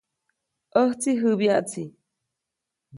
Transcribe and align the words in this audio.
ʼÄjtsi 0.79 1.11
jäbyaʼtsi. 1.21 1.83